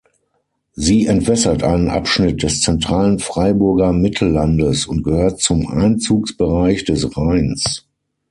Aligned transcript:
Sie 0.73 1.05
entwässert 1.05 1.61
einen 1.61 1.87
Abschnitt 1.87 2.41
des 2.41 2.61
zentralen 2.61 3.19
Freiburger 3.19 3.93
Mittellandes 3.93 4.87
und 4.87 5.03
gehört 5.03 5.39
zum 5.41 5.67
Einzugsbereich 5.67 6.83
des 6.85 7.15
Rheins. 7.15 7.85